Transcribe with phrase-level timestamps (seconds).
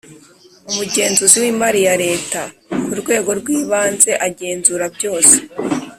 [0.71, 2.41] Umugenzuzi w’imari ya Leta
[2.83, 5.35] ku rwego rw’ibanze agenzura byose